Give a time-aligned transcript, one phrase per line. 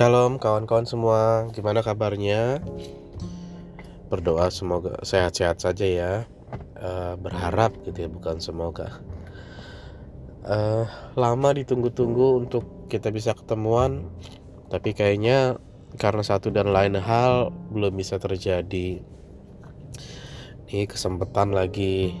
[0.00, 2.64] Shalom kawan-kawan semua, gimana kabarnya?
[4.08, 6.12] Berdoa semoga sehat-sehat saja ya.
[6.80, 8.96] Uh, berharap gitu ya, bukan semoga.
[10.40, 10.88] Uh,
[11.20, 14.08] lama ditunggu-tunggu untuk kita bisa ketemuan,
[14.72, 15.60] tapi kayaknya
[16.00, 19.04] karena satu dan lain hal belum bisa terjadi.
[20.64, 22.16] Ini kesempatan lagi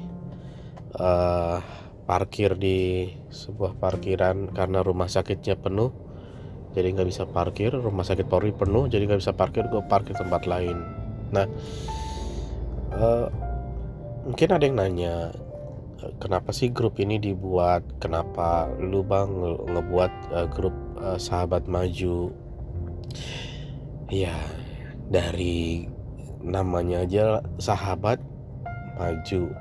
[1.00, 1.64] uh,
[2.04, 6.09] parkir di sebuah parkiran karena rumah sakitnya penuh
[6.70, 10.46] jadi nggak bisa parkir rumah sakit Polri penuh jadi nggak bisa parkir gue parkir tempat
[10.46, 10.78] lain.
[11.34, 11.46] Nah
[12.94, 13.26] uh,
[14.26, 15.14] mungkin ada yang nanya
[16.20, 17.84] kenapa sih grup ini dibuat?
[18.00, 22.32] Kenapa lu bang nge ngebuat uh, grup uh, sahabat maju?
[24.10, 24.34] Ya
[25.10, 25.86] dari
[26.40, 28.18] namanya aja sahabat
[28.96, 29.52] maju.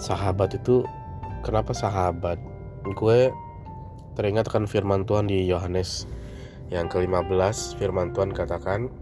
[0.00, 0.86] Sahabat itu
[1.42, 2.40] kenapa sahabat?
[2.96, 3.28] Gue
[4.20, 6.04] Teringat kan firman Tuhan di Yohanes
[6.68, 8.92] yang ke-15 firman Tuhan katakan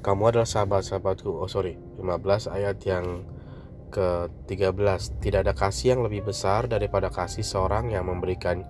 [0.00, 1.28] kamu adalah sahabat-sahabatku.
[1.28, 3.28] Oh sorry, 15 ayat yang
[3.92, 8.64] ke-13 Tidak ada kasih yang lebih besar daripada kasih seorang yang memberikan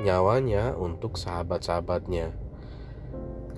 [0.00, 2.32] nyawanya untuk sahabat-sahabatnya.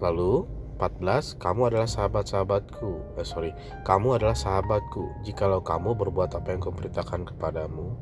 [0.03, 0.51] Lalu
[0.83, 3.15] 14 Kamu adalah sahabat-sahabatku.
[3.15, 3.55] Eh, Sorry
[3.87, 5.23] Kamu adalah sahabatku.
[5.23, 7.95] Jikalau kamu berbuat apa yang kuperintahkan kepadamu.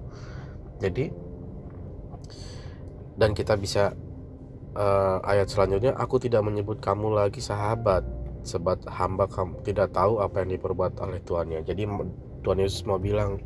[0.80, 1.29] Jadi
[3.18, 3.94] dan kita bisa
[4.76, 8.06] uh, ayat selanjutnya aku tidak menyebut kamu lagi sahabat
[8.46, 11.84] sebab hamba kamu tidak tahu apa yang diperbuat oleh tuannya jadi
[12.40, 13.36] Tuhan Yesus mau bilang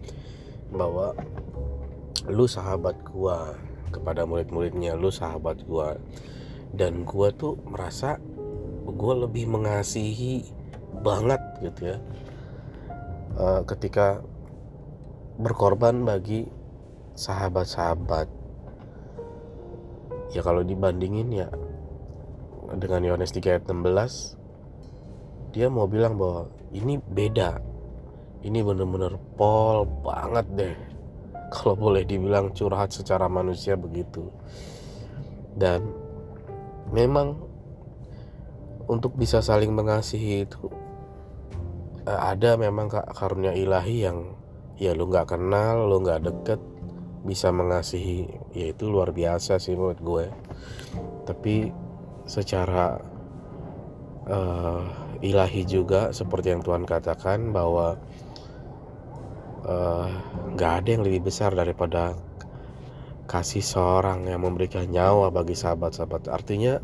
[0.70, 1.15] bahwa
[2.31, 3.53] lu sahabat gua
[3.95, 5.95] kepada murid-muridnya lu sahabat gua.
[6.75, 8.19] Dan gua tuh merasa
[8.83, 10.42] gua lebih mengasihi
[11.07, 11.98] banget gitu ya.
[13.35, 14.23] Uh, ketika
[15.39, 16.47] berkorban bagi
[17.15, 18.27] sahabat-sahabat
[20.35, 21.49] ya kalau dibandingin ya
[22.75, 24.45] dengan Yohanes 3 ayat 16
[25.55, 27.63] dia mau bilang bahwa ini beda.
[28.42, 30.77] Ini bener-bener pol banget deh.
[31.55, 34.27] Kalau boleh dibilang curhat secara manusia begitu.
[35.55, 35.86] Dan
[36.91, 37.39] memang
[38.91, 40.67] untuk bisa saling mengasihi itu
[42.05, 44.35] eh, ada memang karunia ilahi yang
[44.75, 46.61] ya lu nggak kenal lu nggak deket
[47.24, 50.27] bisa mengasihi ya itu luar biasa sih menurut gue.
[51.24, 51.73] Tapi
[52.29, 53.01] secara
[54.29, 54.85] uh,
[55.24, 57.96] ilahi juga seperti yang Tuhan katakan bahwa
[59.64, 60.08] eh,
[60.52, 62.13] nggak uh, ada yang lebih besar daripada
[63.24, 66.29] kasih seorang yang memberikan nyawa bagi sahabat-sahabat.
[66.29, 66.77] Artinya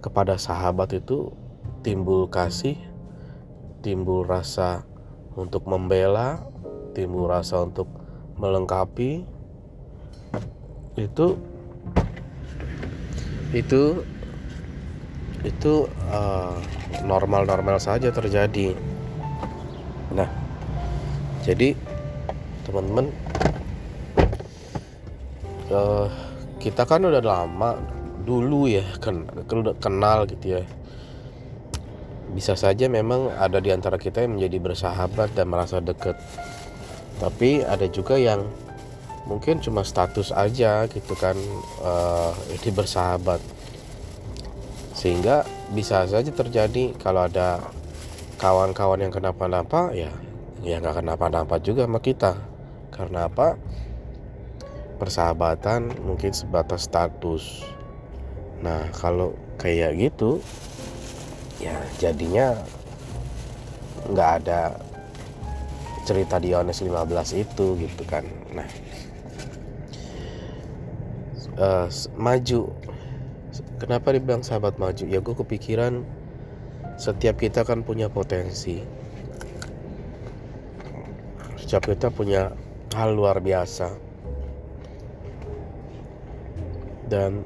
[0.00, 1.28] kepada sahabat itu
[1.84, 2.80] timbul kasih
[3.84, 4.82] timbul rasa
[5.36, 6.42] untuk membela
[6.96, 7.86] timbul rasa untuk
[8.36, 9.24] melengkapi
[10.96, 11.36] itu
[13.52, 14.04] itu
[15.44, 15.74] itu
[16.10, 16.56] uh,
[17.06, 18.74] normal-normal saja terjadi.
[20.10, 20.26] Nah,
[21.46, 21.76] jadi
[22.66, 23.06] teman-teman
[25.70, 26.10] uh,
[26.58, 27.78] kita kan udah lama
[28.26, 29.22] dulu ya kan
[29.78, 30.62] kenal gitu ya.
[32.34, 36.18] Bisa saja memang ada di antara kita yang menjadi bersahabat dan merasa dekat
[37.16, 38.44] tapi ada juga yang
[39.26, 41.34] mungkin cuma status aja gitu kan
[41.82, 43.40] uh, ini bersahabat.
[44.96, 47.60] Sehingga bisa saja terjadi kalau ada
[48.36, 50.12] kawan-kawan yang kenapa-napa ya
[50.60, 52.36] ya nggak kenapa-napa juga sama kita.
[52.92, 53.56] Karena apa?
[54.96, 57.64] Persahabatan mungkin sebatas status.
[58.64, 60.40] Nah kalau kayak gitu
[61.60, 62.56] ya jadinya
[64.12, 64.85] nggak ada
[66.06, 68.22] cerita di Yohanes 15 itu gitu kan.
[68.54, 68.68] Nah
[71.58, 72.70] uh, maju.
[73.76, 75.04] Kenapa dibilang sahabat maju?
[75.04, 76.04] Ya gue kepikiran
[76.96, 78.80] setiap kita kan punya potensi.
[81.60, 82.54] Setiap kita punya
[82.96, 83.92] hal luar biasa.
[87.06, 87.44] Dan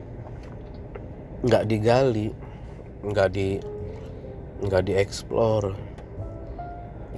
[1.41, 2.31] nggak digali
[3.01, 3.59] nggak di
[4.61, 5.75] nggak dieksplor.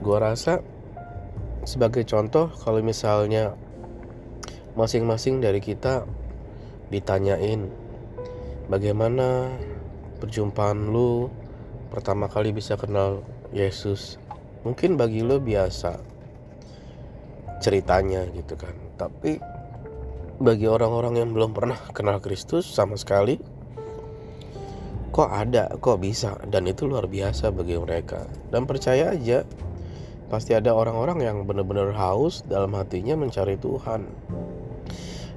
[0.03, 0.62] Gue rasa
[1.62, 3.55] sebagai contoh kalau misalnya
[4.75, 6.09] masing-masing dari kita
[6.91, 7.70] ditanyain
[8.67, 9.53] bagaimana
[10.19, 11.29] perjumpaan lu
[11.93, 13.23] pertama kali bisa kenal
[13.53, 14.17] Yesus?
[14.62, 15.99] Mungkin bagi lu biasa
[17.61, 18.75] ceritanya gitu kan.
[18.99, 19.38] Tapi
[20.43, 23.38] bagi orang-orang yang belum pernah kenal Kristus sama sekali
[25.12, 26.41] kok ada kok bisa?
[26.49, 28.25] Dan itu luar biasa bagi mereka.
[28.49, 29.44] Dan percaya aja
[30.32, 34.08] Pasti ada orang-orang yang benar-benar haus dalam hatinya mencari Tuhan.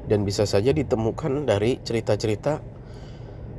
[0.07, 2.63] Dan bisa saja ditemukan dari cerita-cerita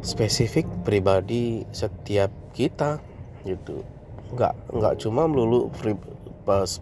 [0.01, 3.05] spesifik pribadi setiap kita
[3.45, 3.85] gitu.
[4.33, 5.69] Nggak nggak cuma melulu
[6.49, 6.81] pas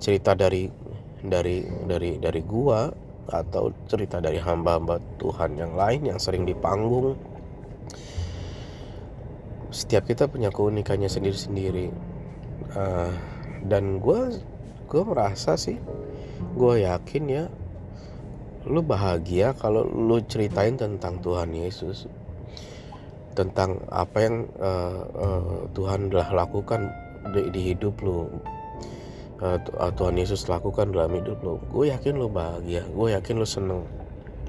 [0.00, 0.72] cerita dari
[1.20, 2.88] dari dari dari gua
[3.28, 7.12] atau cerita dari hamba-hamba Tuhan yang lain yang sering di panggung.
[9.68, 11.92] Setiap kita punya keunikannya sendiri-sendiri.
[12.74, 13.12] Uh,
[13.68, 14.40] dan gue
[14.88, 15.76] gue merasa sih
[16.56, 17.44] gue yakin ya
[18.68, 22.04] lu bahagia kalau lu ceritain tentang Tuhan Yesus.
[23.32, 26.92] Tentang apa yang uh, uh, Tuhan telah lakukan
[27.32, 28.28] di, di hidup lu.
[29.40, 29.56] Uh,
[29.96, 31.56] Tuhan Yesus lakukan dalam hidup lu.
[31.72, 33.82] Gue yakin lu bahagia gue yakin lu seneng.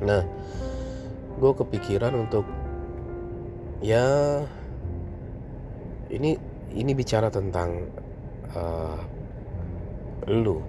[0.03, 0.27] Nah
[1.39, 2.43] gue kepikiran untuk
[3.79, 4.43] ya
[6.11, 6.35] ini
[6.75, 7.87] ini bicara tentang
[8.55, 8.97] uh,
[10.29, 10.61] lu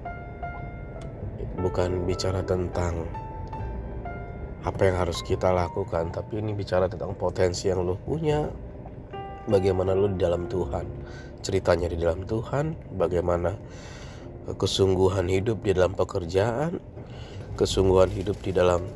[1.61, 3.06] bukan bicara tentang
[4.62, 8.49] apa yang harus kita lakukan tapi ini bicara tentang potensi yang lu punya.
[9.43, 10.87] Bagaimana lu di dalam Tuhan
[11.43, 13.58] ceritanya di dalam Tuhan bagaimana
[14.55, 16.79] kesungguhan hidup di dalam pekerjaan
[17.58, 18.87] kesungguhan hidup di dalam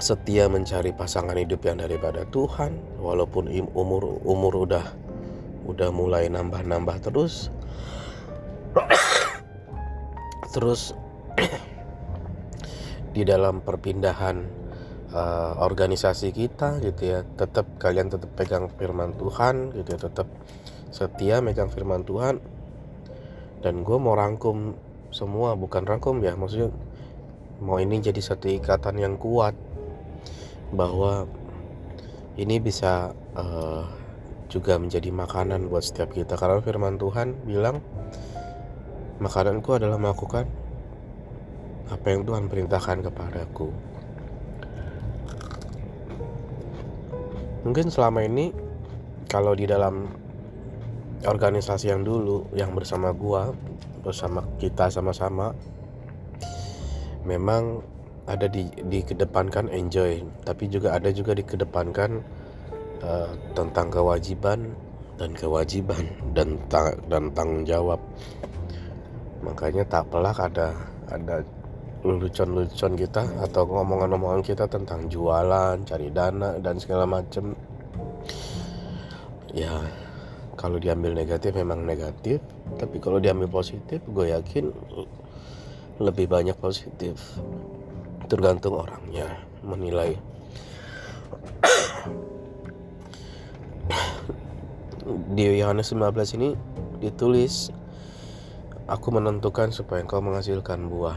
[0.00, 4.84] setia mencari pasangan hidup yang daripada Tuhan walaupun umur umur udah
[5.68, 7.52] udah mulai nambah-nambah terus.
[10.56, 10.96] Terus
[13.14, 14.48] di dalam perpindahan
[15.12, 20.28] uh, organisasi kita gitu ya tetap kalian tetap pegang firman Tuhan gitu ya tetap
[20.88, 22.40] setia megang firman Tuhan.
[23.60, 24.72] Dan gue mau rangkum
[25.12, 26.72] semua bukan rangkum ya maksudnya
[27.58, 29.56] mau ini jadi satu ikatan yang kuat
[30.70, 31.26] bahwa
[32.38, 33.97] ini bisa uh,
[34.48, 36.36] juga menjadi makanan buat setiap kita.
[36.40, 37.84] Karena firman Tuhan bilang
[39.20, 40.48] makananku adalah melakukan
[41.88, 43.68] apa yang Tuhan perintahkan kepadaku.
[47.68, 48.52] Mungkin selama ini
[49.28, 50.08] kalau di dalam
[51.26, 53.50] organisasi yang dulu yang bersama gua
[54.06, 55.52] bersama kita sama-sama
[57.26, 57.82] memang
[58.28, 62.22] ada di dikedepankan enjoy tapi juga ada juga dikedepankan
[63.02, 64.74] uh, tentang kewajiban
[65.18, 66.04] dan kewajiban
[66.36, 67.98] dan ta dan tanggung jawab
[69.42, 70.74] makanya tak pelak ada
[71.08, 71.42] ada
[72.06, 77.58] lelucon-lelucon kita atau ngomongan-ngomongan kita tentang jualan, cari dana dan segala macam.
[79.50, 79.82] Ya,
[80.54, 82.38] kalau diambil negatif memang negatif,
[82.78, 84.70] tapi kalau diambil positif, gue yakin
[85.98, 87.18] lebih banyak positif.
[88.30, 89.34] Tergantung orangnya
[89.66, 90.14] menilai.
[95.08, 96.52] di Yohanes 15 ini
[97.00, 97.72] ditulis
[98.84, 101.16] aku menentukan supaya engkau menghasilkan buah.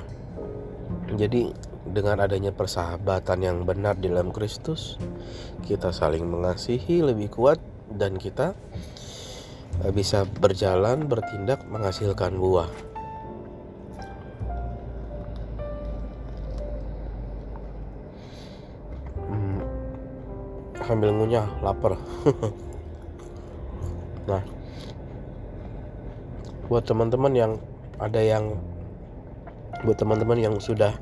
[1.11, 1.51] Jadi
[1.91, 4.95] dengan adanya persahabatan yang benar di dalam Kristus
[5.67, 7.59] kita saling mengasihi lebih kuat
[7.91, 8.55] dan kita
[9.83, 12.71] eh, bisa berjalan bertindak menghasilkan buah.
[19.27, 19.59] Hmm,
[20.87, 21.99] sambil ngunyah lapar
[24.29, 24.41] Nah,
[26.69, 27.51] buat teman-teman yang
[27.97, 28.57] ada yang
[29.81, 30.93] buat teman-teman yang sudah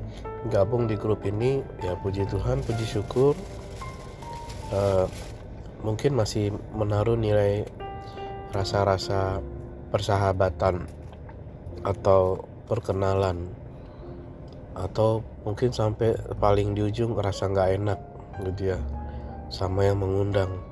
[0.48, 3.36] gabung di grup ini, ya puji Tuhan, puji syukur.
[4.70, 5.04] Uh,
[5.82, 7.64] mungkin masih menaruh nilai
[8.52, 9.40] rasa-rasa
[9.90, 10.86] persahabatan
[11.82, 13.50] atau perkenalan
[14.76, 18.00] atau mungkin sampai paling di ujung rasa nggak enak
[18.46, 18.78] gitu ya
[19.50, 20.62] sama yang mengundang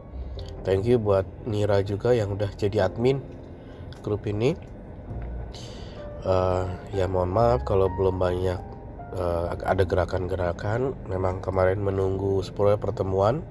[0.63, 3.21] thank you buat Nira juga yang udah jadi admin
[4.03, 4.55] grup ini.
[6.27, 8.61] Uh, ya mohon maaf kalau belum banyak
[9.15, 10.95] uh, ada gerakan-gerakan.
[11.07, 13.45] Memang kemarin menunggu 10 pertemuan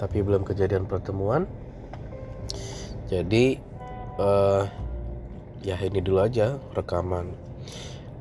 [0.00, 1.46] tapi belum kejadian pertemuan.
[3.06, 3.60] Jadi
[4.18, 4.66] uh,
[5.62, 7.30] ya ini dulu aja rekaman.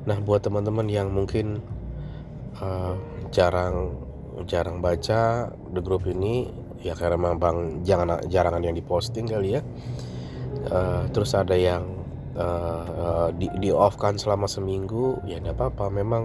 [0.06, 1.62] Nah buat teman-teman yang mungkin
[2.62, 2.96] uh,
[3.34, 3.98] jarang
[4.46, 9.62] jarang baca di grup ini ya karena memang jangan jarangan yang diposting kali ya.
[10.62, 11.86] Uh, terus ada yang
[12.38, 15.94] uh, di, di off kan selama seminggu ya tidak apa-apa.
[15.94, 16.24] Memang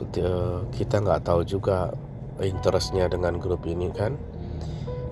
[0.00, 1.92] uh, kita nggak tahu juga
[2.40, 4.16] interestnya dengan grup ini kan.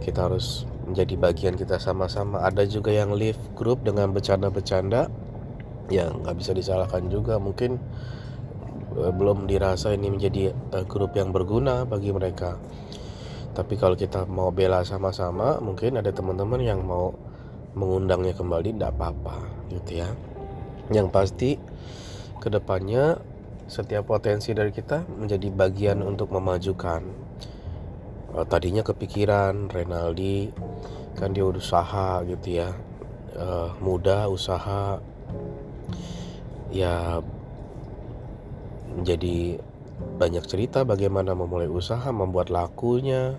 [0.02, 2.42] Kita harus menjadi bagian kita sama-sama.
[2.42, 5.06] Ada juga yang live grup dengan bercanda-bercanda
[5.92, 7.38] yang nggak bisa disalahkan juga.
[7.38, 7.78] Mungkin
[8.92, 10.52] belum dirasa ini menjadi
[10.84, 12.60] grup yang berguna bagi mereka
[13.52, 17.12] tapi kalau kita mau bela sama-sama mungkin ada teman-teman yang mau
[17.76, 19.36] mengundangnya kembali tidak apa-apa
[19.72, 20.08] gitu ya.
[20.92, 21.50] Yang pasti
[22.40, 23.20] ke depannya
[23.68, 27.04] setiap potensi dari kita menjadi bagian untuk memajukan.
[28.32, 30.52] Uh, tadinya kepikiran Renaldi
[31.16, 32.72] kan dia usaha gitu ya.
[33.36, 35.00] Uh, muda usaha.
[36.72, 37.20] Ya
[38.96, 39.60] menjadi
[40.22, 43.34] banyak cerita bagaimana memulai usaha membuat lakunya.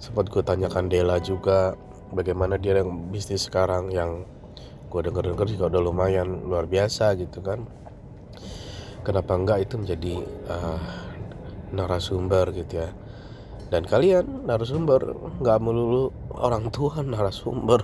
[0.00, 1.76] Sempat gue tanyakan Dela juga
[2.08, 4.24] bagaimana dia yang bisnis sekarang yang
[4.88, 7.68] gue denger denger juga udah lumayan luar biasa gitu kan.
[9.04, 10.14] Kenapa enggak itu menjadi
[10.48, 10.80] uh,
[11.76, 12.90] narasumber gitu ya.
[13.68, 15.12] Dan kalian narasumber
[15.42, 17.82] nggak melulu orang tua narasumber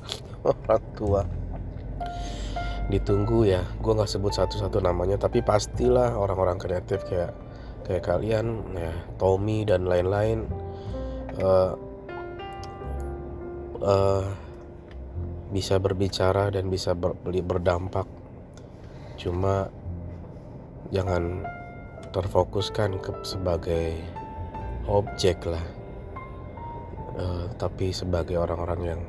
[0.48, 1.22] orang tua.
[2.86, 7.34] Ditunggu ya gue nggak sebut satu-satu namanya tapi pastilah orang-orang kreatif kayak
[7.86, 10.42] kayak kalian ya Tommy dan lain-lain
[11.38, 11.78] uh,
[13.78, 14.26] uh,
[15.54, 18.10] bisa berbicara dan bisa ber, berdampak.
[19.14, 19.70] Cuma
[20.90, 21.46] jangan
[22.10, 23.94] terfokuskan ke sebagai
[24.90, 25.62] objek lah
[27.18, 29.00] uh, tapi sebagai orang-orang yang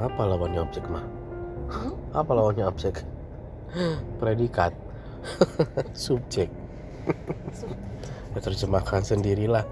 [0.00, 1.04] apa lawannya objek mah
[1.72, 1.92] hmm?
[2.20, 3.00] apa lawannya objek?
[4.20, 4.76] Predikat.
[5.92, 6.59] Subjek
[8.44, 9.64] terjemahkan sendirilah.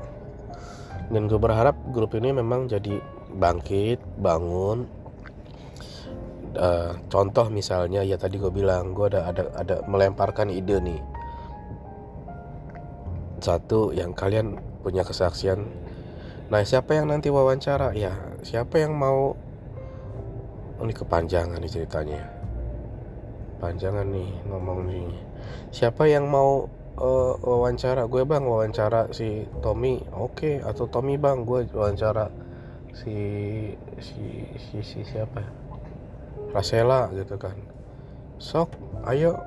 [1.08, 3.00] Dan gue berharap grup ini memang jadi
[3.32, 4.85] bangkit bangun.
[6.58, 11.00] Uh, contoh misalnya ya tadi gue bilang gue ada ada ada melemparkan ide nih.
[13.40, 15.64] Satu yang kalian punya kesaksian.
[16.49, 17.97] Nah siapa yang nanti wawancara?
[17.97, 19.37] Ya siapa yang mau?
[20.78, 22.23] Oh, ini kepanjangan nih ceritanya.
[23.58, 25.11] Panjangan nih ngomong nih.
[25.75, 28.05] Siapa yang mau uh, wawancara.
[28.11, 30.02] Gue bang wawancara si Tommy.
[30.14, 30.67] Oke okay.
[30.67, 32.28] atau Tommy bang gue wawancara
[32.93, 33.14] si
[34.02, 35.40] si si, si siapa
[36.50, 37.55] Rasela gitu kan.
[38.43, 38.75] Sok
[39.07, 39.38] ayo.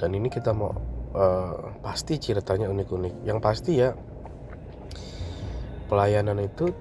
[0.00, 0.72] Dan ini kita mau
[1.12, 3.28] uh, pasti ceritanya unik-unik.
[3.28, 3.92] Yang pasti ya
[5.92, 6.72] pelayanan itu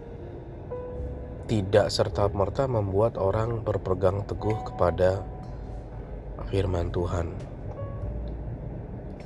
[1.50, 5.25] tidak serta-merta membuat orang berpegang teguh kepada
[6.54, 7.59] firman Tuhan.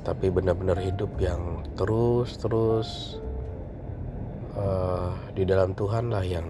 [0.04, 3.18] Tapi benar-benar hidup yang terus-terus
[4.54, 6.46] uh, di dalam Tuhan lah yang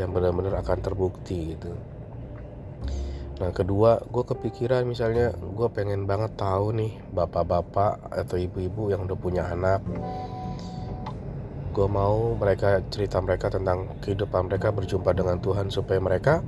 [0.00, 1.76] yang benar-benar akan terbukti gitu.
[3.38, 9.18] Nah kedua, gue kepikiran misalnya gue pengen banget tahu nih bapak-bapak atau ibu-ibu yang udah
[9.18, 9.84] punya anak
[11.72, 16.44] gue mau mereka cerita mereka tentang kehidupan mereka berjumpa dengan Tuhan supaya mereka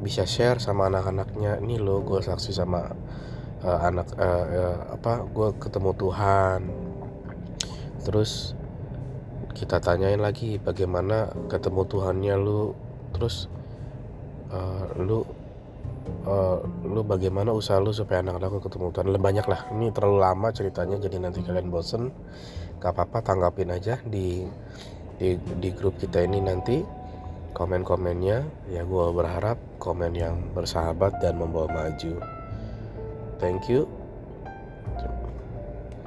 [0.00, 2.88] bisa share sama anak-anaknya ini lo gue saksi sama
[3.64, 6.60] uh, anak uh, uh, apa gue ketemu Tuhan.
[8.00, 8.56] Terus
[9.52, 12.72] kita tanyain lagi bagaimana ketemu Tuhannya lu?
[13.12, 13.50] Terus
[14.48, 15.26] uh, lu
[16.24, 19.06] uh, lu bagaimana usaha lu supaya anak-anak lu ketemu Tuhan?
[19.12, 22.08] Lebih banyak lah ini terlalu lama ceritanya jadi nanti kalian bosen.
[22.80, 24.48] Gak apa-apa tanggapin aja di
[25.20, 26.80] di di grup kita ini nanti.
[27.50, 32.39] Komen-komennya ya gue berharap komen yang bersahabat dan membawa maju
[33.40, 33.88] thank you.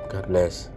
[0.09, 0.69] God bless